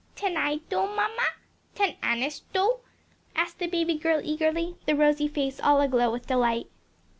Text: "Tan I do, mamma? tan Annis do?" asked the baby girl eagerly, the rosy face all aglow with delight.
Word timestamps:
"Tan 0.15 0.35
I 0.35 0.55
do, 0.67 0.77
mamma? 0.77 1.35
tan 1.75 1.95
Annis 2.01 2.39
do?" 2.53 2.79
asked 3.35 3.59
the 3.59 3.67
baby 3.67 3.93
girl 3.93 4.19
eagerly, 4.23 4.75
the 4.87 4.95
rosy 4.95 5.27
face 5.27 5.59
all 5.59 5.79
aglow 5.79 6.11
with 6.11 6.25
delight. 6.25 6.71